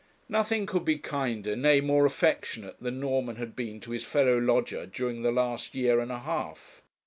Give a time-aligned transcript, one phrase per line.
[0.29, 4.87] Nothing could be kinder, nay, more affectionate, than Norman had been to his fellow lodger
[4.87, 6.81] during the last year and a half.